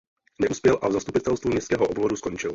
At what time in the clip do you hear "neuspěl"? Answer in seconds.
0.41-0.79